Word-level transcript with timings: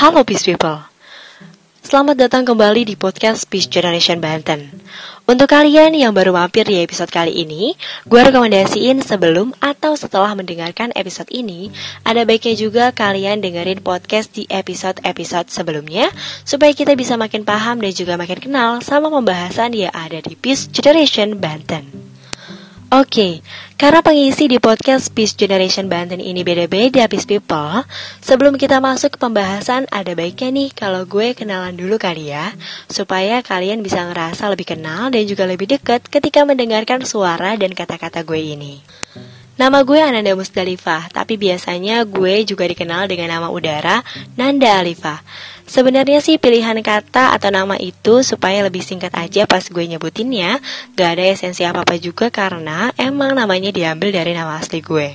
Halo 0.00 0.24
Peace 0.24 0.48
People. 0.48 0.80
Selamat 1.84 2.16
datang 2.16 2.48
kembali 2.48 2.88
di 2.88 2.96
podcast 2.96 3.44
Peace 3.44 3.68
Generation 3.68 4.16
Banten 4.16 4.72
Untuk 5.28 5.52
kalian 5.52 5.92
yang 5.92 6.16
baru 6.16 6.32
mampir 6.32 6.64
di 6.64 6.80
episode 6.80 7.12
kali 7.12 7.36
ini 7.36 7.76
Gue 8.08 8.24
rekomendasiin 8.24 9.04
sebelum 9.04 9.52
atau 9.60 10.00
setelah 10.00 10.32
mendengarkan 10.32 10.88
episode 10.96 11.28
ini 11.28 11.68
Ada 12.00 12.24
baiknya 12.24 12.56
juga 12.56 12.84
kalian 12.96 13.44
dengerin 13.44 13.84
podcast 13.84 14.32
di 14.32 14.48
episode-episode 14.48 15.52
sebelumnya 15.52 16.08
Supaya 16.48 16.72
kita 16.72 16.96
bisa 16.96 17.20
makin 17.20 17.44
paham 17.44 17.84
dan 17.84 17.92
juga 17.92 18.16
makin 18.16 18.40
kenal 18.40 18.80
sama 18.80 19.12
pembahasan 19.12 19.76
yang 19.76 19.92
ada 19.92 20.24
di 20.24 20.32
Peace 20.32 20.64
Generation 20.72 21.36
Banten 21.36 21.99
Oke, 22.90 23.06
okay, 23.06 23.32
karena 23.78 24.02
pengisi 24.02 24.50
di 24.50 24.58
podcast 24.58 25.14
Peace 25.14 25.38
Generation 25.38 25.86
Banten 25.86 26.18
ini 26.18 26.42
beda-beda 26.42 27.06
Peace 27.06 27.22
People 27.22 27.86
Sebelum 28.18 28.58
kita 28.58 28.82
masuk 28.82 29.14
ke 29.14 29.18
pembahasan, 29.22 29.86
ada 29.94 30.10
baiknya 30.18 30.50
nih 30.50 30.74
kalau 30.74 31.06
gue 31.06 31.30
kenalan 31.38 31.78
dulu 31.78 32.02
kali 32.02 32.34
ya 32.34 32.50
Supaya 32.90 33.46
kalian 33.46 33.86
bisa 33.86 34.02
ngerasa 34.10 34.50
lebih 34.50 34.74
kenal 34.74 35.14
dan 35.14 35.22
juga 35.22 35.46
lebih 35.46 35.70
dekat 35.70 36.02
ketika 36.10 36.42
mendengarkan 36.42 37.06
suara 37.06 37.54
dan 37.54 37.78
kata-kata 37.78 38.26
gue 38.26 38.58
ini. 38.58 38.82
Nama 39.54 39.86
gue 39.86 40.00
Ananda 40.02 40.34
Musdalifah, 40.34 41.14
tapi 41.14 41.38
biasanya 41.38 42.02
gue 42.02 42.42
juga 42.42 42.66
dikenal 42.66 43.06
dengan 43.06 43.38
nama 43.38 43.54
udara 43.54 44.02
Nanda 44.34 44.82
Alifah 44.82 45.22
Sebenarnya 45.70 46.18
sih 46.18 46.34
pilihan 46.34 46.74
kata 46.82 47.30
atau 47.30 47.54
nama 47.54 47.78
itu 47.78 48.26
supaya 48.26 48.66
lebih 48.66 48.82
singkat 48.82 49.14
aja 49.14 49.46
pas 49.46 49.62
gue 49.62 49.84
nyebutinnya 49.86 50.58
Gak 50.98 51.10
ada 51.14 51.22
esensi 51.30 51.62
apa-apa 51.62 51.94
juga 51.94 52.26
karena 52.34 52.90
emang 52.98 53.38
namanya 53.38 53.70
diambil 53.70 54.10
dari 54.10 54.34
nama 54.34 54.58
asli 54.58 54.82
gue. 54.82 55.14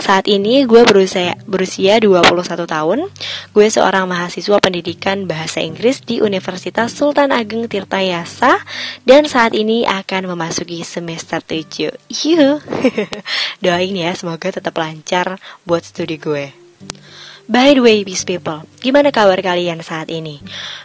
Saat 0.00 0.24
ini 0.32 0.64
gue 0.64 0.88
berusia, 0.88 1.36
berusia 1.44 2.00
21 2.00 2.64
tahun. 2.64 3.12
Gue 3.52 3.68
seorang 3.68 4.08
mahasiswa 4.08 4.56
pendidikan 4.56 5.28
bahasa 5.28 5.60
Inggris 5.60 6.00
di 6.00 6.24
Universitas 6.24 6.96
Sultan 6.96 7.28
Ageng 7.36 7.68
Tirtayasa. 7.68 8.56
Dan 9.04 9.28
saat 9.28 9.52
ini 9.52 9.84
akan 9.84 10.32
memasuki 10.32 10.80
semester 10.80 11.44
7 11.44 11.92
Yuh 12.08 12.56
Doain 13.62 13.92
ya 13.92 14.16
semoga 14.16 14.48
tetap 14.48 14.72
lancar 14.80 15.36
buat 15.68 15.84
studi 15.84 16.16
gue 16.16 16.56
By 17.50 17.74
the 17.74 17.82
way, 17.82 18.06
peace 18.06 18.22
people, 18.22 18.62
gimana 18.78 19.10
kabar 19.10 19.34
kalian 19.42 19.82
saat 19.82 20.06
ini? 20.06 20.38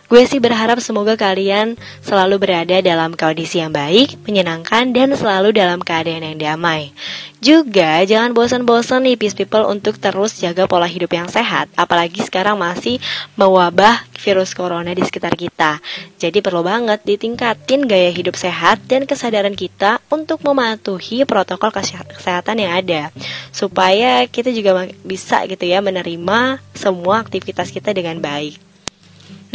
Gue 0.10 0.26
sih 0.26 0.42
berharap 0.42 0.82
semoga 0.82 1.14
kalian 1.14 1.78
selalu 2.02 2.42
berada 2.42 2.82
dalam 2.82 3.14
kondisi 3.14 3.62
yang 3.62 3.70
baik, 3.70 4.18
menyenangkan, 4.26 4.90
dan 4.90 5.14
selalu 5.14 5.54
dalam 5.54 5.78
keadaan 5.78 6.26
yang 6.26 6.42
damai. 6.42 6.90
Juga 7.38 8.02
jangan 8.02 8.34
bosan-bosan 8.34 9.06
nih 9.06 9.14
peace 9.14 9.38
people 9.38 9.62
untuk 9.70 10.02
terus 10.02 10.42
jaga 10.42 10.66
pola 10.66 10.90
hidup 10.90 11.14
yang 11.14 11.30
sehat, 11.30 11.70
apalagi 11.78 12.26
sekarang 12.26 12.58
masih 12.58 12.98
mewabah 13.38 14.02
virus 14.18 14.58
corona 14.58 14.90
di 14.90 15.06
sekitar 15.06 15.38
kita. 15.38 15.78
Jadi 16.18 16.42
perlu 16.42 16.66
banget 16.66 17.06
ditingkatin 17.06 17.86
gaya 17.86 18.10
hidup 18.10 18.34
sehat 18.34 18.82
dan 18.90 19.06
kesadaran 19.06 19.54
kita 19.54 20.02
untuk 20.16 20.40
mematuhi 20.40 21.28
protokol 21.28 21.76
kesehatan 22.16 22.64
yang 22.64 22.72
ada, 22.80 23.12
supaya 23.52 24.24
kita 24.32 24.56
juga 24.56 24.88
bisa 25.04 25.44
gitu 25.46 25.68
ya 25.68 25.84
menerima 25.84 26.64
semua 26.72 27.20
aktivitas 27.20 27.70
kita 27.70 27.92
dengan 27.92 28.24
baik. 28.24 28.64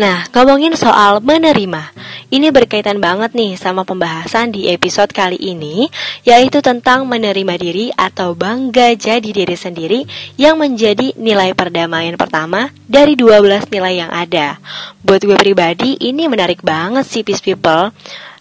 Nah, 0.00 0.24
ngomongin 0.32 0.72
soal 0.80 1.20
menerima, 1.20 1.92
ini 2.32 2.48
berkaitan 2.48 3.04
banget 3.04 3.36
nih 3.36 3.60
sama 3.60 3.84
pembahasan 3.84 4.48
di 4.48 4.72
episode 4.72 5.12
kali 5.12 5.36
ini, 5.36 5.92
yaitu 6.24 6.64
tentang 6.64 7.04
menerima 7.04 7.54
diri 7.60 7.92
atau 7.92 8.32
bangga 8.32 8.96
jadi 8.96 9.20
diri 9.20 9.52
sendiri 9.52 10.00
yang 10.40 10.56
menjadi 10.56 11.12
nilai 11.20 11.52
perdamaian 11.52 12.16
pertama 12.16 12.72
dari 12.88 13.12
12 13.12 13.68
nilai 13.68 14.00
yang 14.00 14.08
ada. 14.08 14.56
Buat 15.04 15.20
gue 15.20 15.36
pribadi, 15.36 16.00
ini 16.00 16.32
menarik 16.32 16.64
banget 16.64 17.04
sih 17.04 17.20
Peace 17.20 17.44
People. 17.44 17.92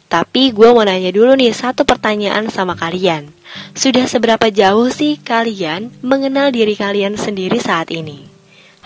Tapi 0.09 0.51
gue 0.51 0.69
mau 0.73 0.81
nanya 0.81 1.13
dulu 1.13 1.37
nih 1.37 1.53
satu 1.53 1.85
pertanyaan 1.85 2.49
sama 2.49 2.73
kalian. 2.73 3.29
Sudah 3.77 4.09
seberapa 4.09 4.49
jauh 4.49 4.89
sih 4.89 5.21
kalian 5.21 5.93
mengenal 6.01 6.49
diri 6.49 6.73
kalian 6.73 7.13
sendiri 7.15 7.61
saat 7.61 7.93
ini? 7.93 8.29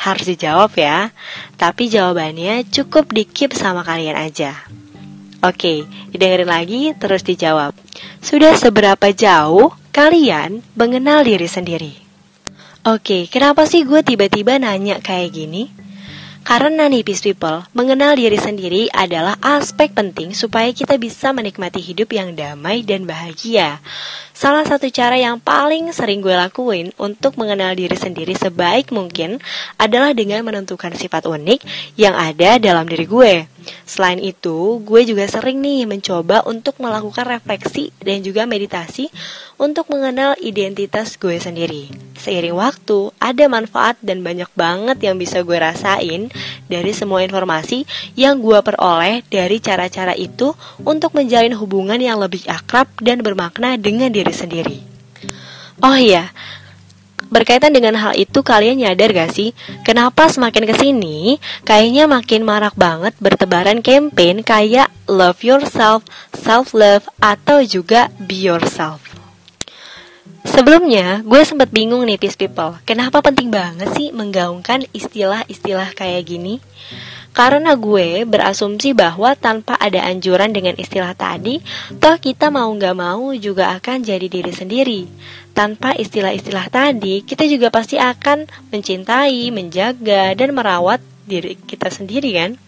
harus 0.04 0.26
dijawab 0.28 0.76
ya. 0.76 1.16
Tapi 1.56 1.88
jawabannya 1.88 2.68
cukup 2.68 3.16
dikip 3.16 3.56
sama 3.56 3.88
kalian 3.88 4.20
aja. 4.20 4.58
Oke, 5.44 5.88
didengerin 6.12 6.48
lagi 6.48 6.82
terus 6.96 7.24
dijawab. 7.24 7.76
Sudah 8.24 8.56
seberapa 8.56 9.12
jauh 9.12 9.76
kalian 9.92 10.64
mengenal 10.76 11.24
diri 11.28 11.48
sendiri? 11.48 11.94
Oke, 12.84 13.32
kenapa 13.32 13.64
sih 13.64 13.88
gue 13.88 14.04
tiba-tiba 14.04 14.60
nanya 14.60 15.00
kayak 15.00 15.36
gini? 15.36 15.72
Karena 16.44 16.92
nih 16.92 17.08
peace 17.08 17.24
people, 17.24 17.64
mengenal 17.72 18.20
diri 18.20 18.36
sendiri 18.36 18.92
adalah 18.92 19.40
aspek 19.40 19.96
penting 19.96 20.36
supaya 20.36 20.68
kita 20.76 21.00
bisa 21.00 21.32
menikmati 21.32 21.80
hidup 21.80 22.12
yang 22.12 22.36
damai 22.36 22.84
dan 22.84 23.08
bahagia. 23.08 23.80
Salah 24.34 24.66
satu 24.66 24.90
cara 24.90 25.14
yang 25.14 25.38
paling 25.38 25.94
sering 25.94 26.18
gue 26.18 26.34
lakuin 26.34 26.90
untuk 26.98 27.38
mengenal 27.38 27.78
diri 27.78 27.94
sendiri 27.94 28.34
sebaik 28.34 28.90
mungkin 28.90 29.38
adalah 29.78 30.10
dengan 30.18 30.42
menentukan 30.42 30.98
sifat 30.98 31.30
unik 31.30 31.62
yang 32.02 32.18
ada 32.18 32.58
dalam 32.58 32.90
diri 32.90 33.06
gue. 33.06 33.46
Selain 33.86 34.18
itu, 34.18 34.82
gue 34.82 35.02
juga 35.06 35.30
sering 35.30 35.62
nih 35.62 35.86
mencoba 35.86 36.42
untuk 36.50 36.82
melakukan 36.82 37.30
refleksi 37.30 37.94
dan 38.02 38.26
juga 38.26 38.50
meditasi 38.50 39.08
untuk 39.62 39.88
mengenal 39.94 40.34
identitas 40.42 41.16
gue 41.16 41.38
sendiri. 41.38 41.94
Seiring 42.18 42.58
waktu, 42.58 43.14
ada 43.22 43.46
manfaat 43.46 44.02
dan 44.02 44.26
banyak 44.26 44.50
banget 44.58 44.98
yang 45.06 45.16
bisa 45.22 45.46
gue 45.46 45.56
rasain 45.62 46.34
dari 46.68 46.92
semua 46.96 47.24
informasi 47.24 47.84
yang 48.16 48.40
gue 48.40 48.60
peroleh 48.64 49.24
dari 49.28 49.58
cara-cara 49.60 50.16
itu 50.16 50.56
untuk 50.84 51.16
menjalin 51.16 51.56
hubungan 51.58 52.00
yang 52.00 52.20
lebih 52.20 52.46
akrab 52.48 52.88
dan 53.00 53.20
bermakna 53.24 53.76
dengan 53.76 54.12
diri 54.12 54.34
sendiri. 54.34 54.78
Oh 55.84 55.98
iya, 55.98 56.32
berkaitan 57.34 57.74
dengan 57.74 57.98
hal 57.98 58.14
itu 58.14 58.46
kalian 58.46 58.86
nyadar 58.86 59.10
gak 59.10 59.34
sih 59.34 59.58
kenapa 59.82 60.30
semakin 60.30 60.70
ke 60.70 60.76
sini 60.78 61.42
kayaknya 61.66 62.06
makin 62.06 62.46
marak 62.46 62.78
banget 62.78 63.18
bertebaran 63.18 63.82
campaign 63.82 64.46
kayak 64.46 64.94
love 65.10 65.42
yourself, 65.42 66.06
self 66.30 66.78
love 66.78 67.10
atau 67.18 67.66
juga 67.66 68.14
be 68.22 68.38
yourself. 68.38 69.13
Sebelumnya, 70.54 71.26
gue 71.26 71.42
sempat 71.42 71.74
bingung 71.74 72.06
nih, 72.06 72.22
peace 72.22 72.38
people. 72.38 72.78
Kenapa 72.86 73.26
penting 73.26 73.50
banget 73.50 73.90
sih 73.98 74.14
menggaungkan 74.14 74.86
istilah-istilah 74.94 75.98
kayak 75.98 76.30
gini? 76.30 76.62
Karena 77.34 77.74
gue 77.74 78.22
berasumsi 78.30 78.94
bahwa 78.94 79.34
tanpa 79.34 79.74
ada 79.82 80.06
anjuran 80.06 80.54
dengan 80.54 80.78
istilah 80.78 81.18
tadi, 81.18 81.58
toh 81.98 82.22
kita 82.22 82.54
mau 82.54 82.70
gak 82.78 82.94
mau 82.94 83.34
juga 83.34 83.74
akan 83.74 84.06
jadi 84.06 84.30
diri 84.30 84.54
sendiri. 84.54 85.02
Tanpa 85.58 85.98
istilah-istilah 85.98 86.70
tadi, 86.70 87.26
kita 87.26 87.50
juga 87.50 87.74
pasti 87.74 87.98
akan 87.98 88.46
mencintai, 88.70 89.50
menjaga, 89.50 90.38
dan 90.38 90.54
merawat 90.54 91.02
diri 91.26 91.58
kita 91.66 91.90
sendiri 91.90 92.30
kan. 92.38 92.62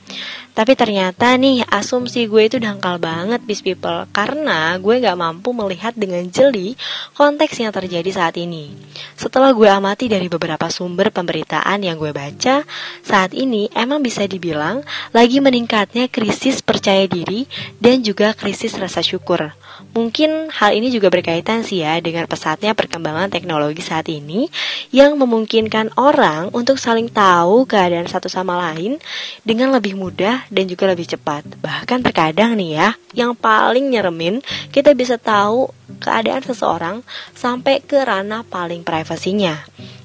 Tapi 0.55 0.73
ternyata 0.73 1.35
nih 1.35 1.67
asumsi 1.67 2.31
gue 2.31 2.47
itu 2.47 2.57
dangkal 2.61 2.99
banget 2.99 3.43
bis 3.43 3.59
people. 3.59 4.07
Karena 4.15 4.79
gue 4.79 5.03
gak 5.03 5.19
mampu 5.19 5.51
melihat 5.51 5.91
dengan 5.95 6.23
jeli 6.31 6.79
konteks 7.17 7.59
yang 7.59 7.75
terjadi 7.75 8.07
saat 8.11 8.39
ini. 8.39 8.71
Setelah 9.19 9.51
gue 9.51 9.67
amati 9.67 10.07
dari 10.07 10.31
beberapa 10.31 10.71
sumber 10.71 11.11
pemberitaan 11.11 11.83
yang 11.83 11.99
gue 11.99 12.15
baca 12.15 12.65
Saat 13.01 13.33
ini 13.33 13.67
emang 13.73 14.05
bisa 14.05 14.25
dibilang 14.29 14.85
lagi 15.11 15.41
meningkatnya 15.41 16.07
krisis 16.07 16.61
percaya 16.61 17.09
diri 17.09 17.49
dan 17.81 18.05
juga 18.05 18.31
krisis 18.37 18.77
rasa 18.77 19.01
syukur. 19.01 19.51
Mungkin 19.91 20.51
hal 20.51 20.75
ini 20.75 20.91
juga 20.91 21.11
berkaitan 21.11 21.63
sih 21.63 21.83
ya 21.83 21.99
dengan 21.99 22.27
pesatnya 22.27 22.71
perkembangan 22.71 23.27
teknologi 23.31 23.83
saat 23.83 24.07
ini 24.07 24.47
yang 24.91 25.19
memungkinkan 25.19 25.95
orang 25.99 26.51
untuk 26.55 26.79
saling 26.79 27.11
tahu 27.11 27.67
keadaan 27.67 28.07
satu 28.07 28.31
sama 28.31 28.55
lain 28.71 28.99
dengan 29.43 29.71
lebih 29.71 29.95
mudah 29.95 30.04
dan 30.13 30.65
juga 30.67 30.91
lebih 30.91 31.07
cepat. 31.07 31.45
Bahkan 31.61 32.05
terkadang 32.05 32.59
nih 32.59 32.71
ya, 32.77 32.89
yang 33.15 33.33
paling 33.33 33.89
nyeremin 33.89 34.43
kita 34.69 34.91
bisa 34.91 35.15
tahu 35.15 35.71
keadaan 36.01 36.43
seseorang 36.43 37.01
sampai 37.33 37.81
ke 37.81 38.01
ranah 38.01 38.43
paling 38.45 38.83
privasinya. 38.83 39.61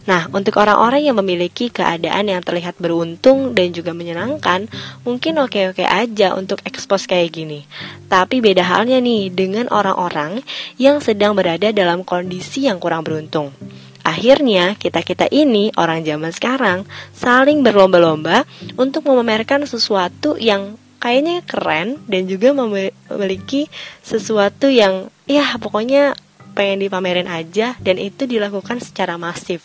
Nah, 0.09 0.27
untuk 0.33 0.57
orang-orang 0.57 1.07
yang 1.07 1.17
memiliki 1.21 1.69
keadaan 1.69 2.33
yang 2.33 2.41
terlihat 2.41 2.81
beruntung 2.81 3.53
dan 3.53 3.71
juga 3.71 3.93
menyenangkan, 3.93 4.67
mungkin 5.05 5.39
oke-oke 5.39 5.85
aja 5.85 6.33
untuk 6.35 6.65
ekspos 6.65 7.05
kayak 7.05 7.31
gini. 7.31 7.69
Tapi 8.09 8.41
beda 8.41 8.65
halnya 8.65 8.99
nih 8.99 9.29
dengan 9.31 9.69
orang-orang 9.69 10.41
yang 10.81 10.99
sedang 11.05 11.37
berada 11.37 11.71
dalam 11.71 12.03
kondisi 12.03 12.65
yang 12.67 12.81
kurang 12.81 13.05
beruntung. 13.05 13.53
Akhirnya, 14.03 14.75
kita-kita 14.77 15.29
ini, 15.29 15.71
orang 15.77 16.05
zaman 16.05 16.33
sekarang, 16.33 16.89
saling 17.13 17.61
berlomba-lomba 17.61 18.49
untuk 18.81 19.05
memamerkan 19.07 19.69
sesuatu 19.69 20.41
yang 20.41 20.81
kayaknya 21.01 21.41
keren 21.49 21.97
dan 22.07 22.29
juga 22.29 22.53
memiliki 22.53 23.73
sesuatu 24.05 24.69
yang 24.69 25.09
ya 25.25 25.57
pokoknya 25.57 26.13
pengen 26.53 26.85
dipamerin 26.85 27.29
aja 27.31 27.73
dan 27.81 27.97
itu 27.97 28.29
dilakukan 28.29 28.85
secara 28.85 29.17
masif. 29.17 29.65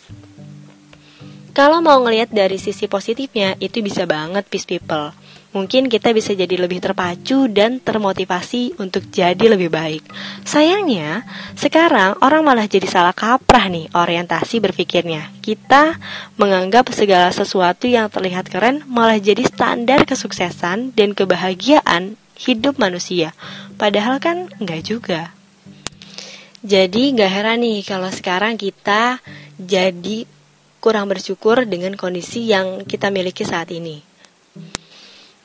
Kalau 1.56 1.80
mau 1.80 1.96
ngelihat 2.04 2.28
dari 2.28 2.60
sisi 2.60 2.84
positifnya, 2.84 3.56
itu 3.64 3.80
bisa 3.80 4.04
banget 4.04 4.44
peace 4.44 4.68
people 4.68 5.16
mungkin 5.56 5.88
kita 5.88 6.12
bisa 6.12 6.36
jadi 6.36 6.60
lebih 6.60 6.84
terpacu 6.84 7.48
dan 7.48 7.80
termotivasi 7.80 8.76
untuk 8.76 9.08
jadi 9.08 9.56
lebih 9.56 9.72
baik. 9.72 10.04
Sayangnya, 10.44 11.24
sekarang 11.56 12.20
orang 12.20 12.44
malah 12.44 12.68
jadi 12.68 12.84
salah 12.84 13.16
kaprah 13.16 13.72
nih 13.72 13.88
orientasi 13.96 14.60
berpikirnya. 14.60 15.32
Kita 15.40 15.96
menganggap 16.36 16.92
segala 16.92 17.32
sesuatu 17.32 17.88
yang 17.88 18.12
terlihat 18.12 18.52
keren 18.52 18.84
malah 18.84 19.16
jadi 19.16 19.48
standar 19.48 20.04
kesuksesan 20.04 20.92
dan 20.92 21.16
kebahagiaan 21.16 22.20
hidup 22.36 22.76
manusia. 22.76 23.32
Padahal 23.80 24.20
kan 24.20 24.52
enggak 24.60 24.84
juga. 24.84 25.32
Jadi 26.66 27.14
gak 27.16 27.30
heran 27.30 27.62
nih 27.62 27.80
kalau 27.86 28.10
sekarang 28.10 28.58
kita 28.58 29.22
jadi 29.56 30.26
kurang 30.86 31.10
bersyukur 31.10 31.66
dengan 31.66 31.98
kondisi 31.98 32.46
yang 32.46 32.86
kita 32.86 33.10
miliki 33.10 33.42
saat 33.42 33.74
ini 33.74 34.06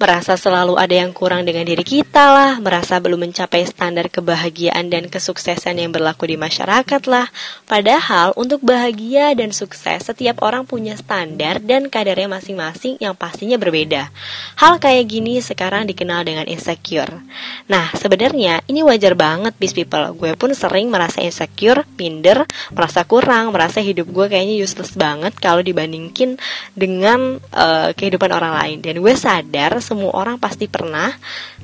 merasa 0.01 0.33
selalu 0.33 0.81
ada 0.81 0.97
yang 0.97 1.13
kurang 1.13 1.45
dengan 1.45 1.61
diri 1.61 1.85
kita 1.85 2.33
lah, 2.33 2.53
merasa 2.57 2.97
belum 2.97 3.29
mencapai 3.29 3.69
standar 3.69 4.09
kebahagiaan 4.09 4.89
dan 4.89 5.05
kesuksesan 5.05 5.77
yang 5.77 5.93
berlaku 5.93 6.25
di 6.25 6.41
masyarakat 6.41 7.05
lah. 7.05 7.29
Padahal 7.69 8.33
untuk 8.33 8.65
bahagia 8.65 9.37
dan 9.37 9.53
sukses 9.53 10.01
setiap 10.01 10.41
orang 10.41 10.65
punya 10.65 10.97
standar 10.97 11.61
dan 11.61 11.85
kadarnya 11.85 12.25
masing-masing 12.25 12.97
yang 12.97 13.13
pastinya 13.13 13.61
berbeda. 13.61 14.09
Hal 14.57 14.81
kayak 14.81 15.05
gini 15.05 15.37
sekarang 15.37 15.85
dikenal 15.85 16.25
dengan 16.25 16.49
insecure. 16.49 17.21
Nah, 17.69 17.93
sebenarnya 17.93 18.65
ini 18.65 18.81
wajar 18.81 19.13
banget 19.13 19.53
bis 19.61 19.77
people. 19.77 20.17
Gue 20.17 20.33
pun 20.33 20.49
sering 20.57 20.89
merasa 20.89 21.21
insecure, 21.21 21.85
minder, 22.01 22.49
merasa 22.73 23.05
kurang, 23.05 23.53
merasa 23.53 23.77
hidup 23.85 24.09
gue 24.09 24.25
kayaknya 24.33 24.65
useless 24.65 24.97
banget 24.97 25.37
kalau 25.37 25.61
dibandingin 25.61 26.41
dengan 26.73 27.37
uh, 27.53 27.93
kehidupan 27.93 28.33
orang 28.33 28.57
lain. 28.57 28.77
Dan 28.81 28.97
gue 28.97 29.13
sadar 29.13 29.77
semua 29.91 30.15
orang 30.15 30.39
pasti 30.39 30.71
pernah, 30.71 31.11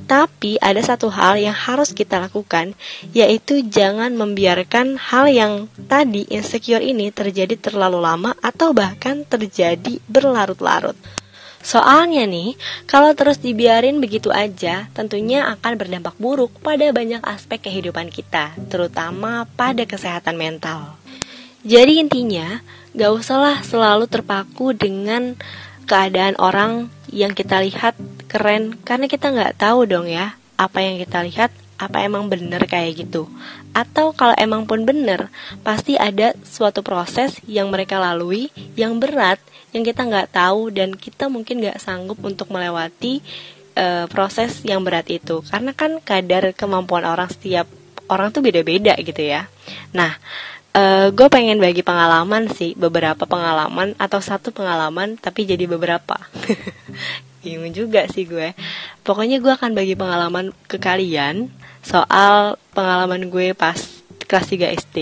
tapi 0.04 0.60
ada 0.60 0.84
satu 0.84 1.08
hal 1.08 1.40
yang 1.40 1.56
harus 1.56 1.96
kita 1.96 2.20
lakukan, 2.20 2.76
yaitu 3.16 3.64
jangan 3.64 4.12
membiarkan 4.20 5.00
hal 5.00 5.32
yang 5.32 5.72
tadi 5.88 6.28
insecure 6.28 6.84
ini 6.84 7.08
terjadi 7.16 7.56
terlalu 7.56 8.04
lama 8.04 8.36
atau 8.44 8.76
bahkan 8.76 9.24
terjadi 9.24 10.04
berlarut-larut. 10.12 11.00
Soalnya 11.64 12.28
nih, 12.28 12.60
kalau 12.84 13.16
terus 13.16 13.40
dibiarin 13.40 14.04
begitu 14.04 14.28
aja, 14.32 14.92
tentunya 14.92 15.48
akan 15.56 15.74
berdampak 15.80 16.16
buruk 16.20 16.52
pada 16.60 16.92
banyak 16.92 17.24
aspek 17.24 17.64
kehidupan 17.64 18.12
kita, 18.12 18.52
terutama 18.68 19.48
pada 19.56 19.88
kesehatan 19.88 20.36
mental. 20.36 21.00
Jadi 21.68 22.00
intinya, 22.00 22.64
gak 22.96 23.12
usahlah 23.12 23.60
selalu 23.68 24.08
terpaku 24.08 24.72
dengan 24.72 25.36
keadaan 25.88 26.36
orang 26.40 26.88
yang 27.12 27.36
kita 27.36 27.64
lihat 27.64 27.96
keren. 28.28 28.78
Karena 28.84 29.08
kita 29.10 29.32
nggak 29.32 29.58
tahu 29.60 29.88
dong 29.88 30.08
ya 30.08 30.36
apa 30.58 30.82
yang 30.82 30.98
kita 30.98 31.22
lihat 31.22 31.52
apa 31.78 32.02
emang 32.04 32.28
bener 32.28 32.66
kayak 32.66 33.08
gitu. 33.08 33.30
Atau 33.72 34.12
kalau 34.18 34.34
emang 34.36 34.66
pun 34.66 34.84
bener 34.84 35.30
pasti 35.62 35.94
ada 35.96 36.34
suatu 36.42 36.82
proses 36.82 37.38
yang 37.46 37.70
mereka 37.70 38.02
lalui 38.02 38.50
yang 38.74 38.98
berat 38.98 39.38
yang 39.72 39.86
kita 39.86 40.08
nggak 40.08 40.34
tahu 40.34 40.74
dan 40.74 40.98
kita 40.98 41.30
mungkin 41.30 41.62
nggak 41.62 41.78
sanggup 41.78 42.18
untuk 42.26 42.50
melewati 42.50 43.22
uh, 43.78 44.10
proses 44.10 44.66
yang 44.66 44.82
berat 44.82 45.06
itu. 45.14 45.46
Karena 45.46 45.72
kan 45.78 46.02
kadar 46.02 46.52
kemampuan 46.58 47.06
orang 47.06 47.30
setiap 47.30 47.70
orang 48.10 48.34
tuh 48.34 48.42
beda-beda 48.42 48.98
gitu 48.98 49.22
ya. 49.22 49.46
Nah 49.94 50.18
Uh, 50.78 51.10
gue 51.10 51.26
pengen 51.26 51.58
bagi 51.58 51.82
pengalaman 51.82 52.54
sih 52.54 52.78
beberapa 52.78 53.26
pengalaman 53.26 53.98
atau 53.98 54.22
satu 54.22 54.54
pengalaman 54.54 55.18
tapi 55.18 55.50
jadi 55.50 55.66
beberapa 55.66 56.22
bingung 57.48 57.72
juga 57.72 58.04
sih 58.12 58.28
gue. 58.28 58.52
Pokoknya 59.08 59.40
gue 59.40 59.54
akan 59.56 59.72
bagi 59.72 59.96
pengalaman 59.96 60.52
ke 60.68 60.76
kalian 60.76 61.48
soal 61.80 62.60
pengalaman 62.76 63.32
gue 63.32 63.56
pas 63.56 63.80
kelas 64.28 64.52
3 64.52 64.76
SD 64.76 64.98